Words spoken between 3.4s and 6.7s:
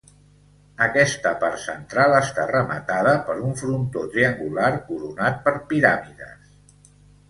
un frontó triangular coronat per piràmides.